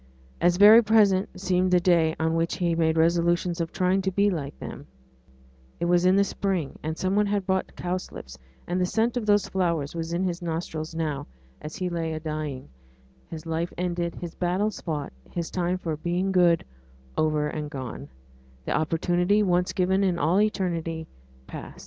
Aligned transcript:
As 0.41 0.57
very 0.57 0.83
present 0.83 1.39
seemed 1.39 1.69
the 1.69 1.79
day 1.79 2.15
on 2.19 2.33
which 2.33 2.55
he 2.55 2.73
made 2.73 2.97
resolutions 2.97 3.61
of 3.61 3.71
trying 3.71 4.01
to 4.01 4.09
be 4.11 4.31
like 4.31 4.57
them; 4.57 4.87
it 5.79 5.85
was 5.85 6.07
in 6.07 6.15
the 6.15 6.23
spring, 6.23 6.79
and 6.81 6.97
some 6.97 7.15
one 7.15 7.27
had 7.27 7.45
brought 7.45 7.69
in 7.69 7.75
cowslips; 7.75 8.35
and 8.65 8.81
the 8.81 8.85
scent 8.87 9.15
of 9.15 9.27
those 9.27 9.47
flowers 9.47 9.93
was 9.93 10.11
in 10.11 10.23
his 10.23 10.41
nostrils 10.41 10.95
now, 10.95 11.27
as 11.61 11.75
he 11.75 11.87
lay 11.87 12.13
a 12.13 12.19
dying 12.19 12.67
his 13.29 13.45
life 13.45 13.71
ended, 13.77 14.15
his 14.15 14.33
battles 14.33 14.81
fought, 14.81 15.13
his 15.29 15.51
time 15.51 15.77
for 15.77 15.95
'being 15.95 16.31
good' 16.31 16.65
over 17.15 17.47
and 17.47 17.69
gone 17.69 18.09
the 18.65 18.71
opportunity, 18.75 19.43
once 19.43 19.71
given 19.71 20.03
in 20.03 20.17
all 20.17 20.41
eternity, 20.41 21.05
past. 21.45 21.79